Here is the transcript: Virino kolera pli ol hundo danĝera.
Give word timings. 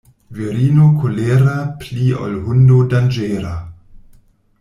Virino 0.37 0.85
kolera 1.01 1.53
pli 1.83 2.07
ol 2.21 2.33
hundo 2.47 2.79
danĝera. 2.95 3.53